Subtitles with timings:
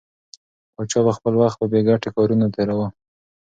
[0.73, 2.87] پاچا به خپل وخت په بې ګټې کارونو تېراوه.